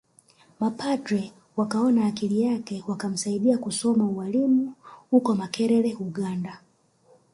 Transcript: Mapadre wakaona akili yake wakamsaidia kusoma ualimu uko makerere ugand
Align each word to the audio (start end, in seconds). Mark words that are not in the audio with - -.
Mapadre 0.59 1.31
wakaona 1.57 2.05
akili 2.05 2.41
yake 2.41 2.83
wakamsaidia 2.87 3.57
kusoma 3.57 4.05
ualimu 4.09 4.73
uko 5.11 5.35
makerere 5.35 5.95
ugand 5.99 6.49